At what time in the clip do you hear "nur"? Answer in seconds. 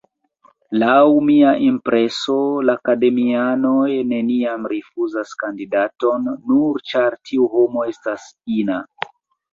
6.55-6.83